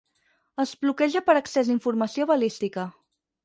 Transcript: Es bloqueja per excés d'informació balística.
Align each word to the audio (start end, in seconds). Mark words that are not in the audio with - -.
Es 0.63 0.71
bloqueja 0.85 1.21
per 1.29 1.37
excés 1.43 1.69
d'informació 1.71 2.29
balística. 2.35 2.91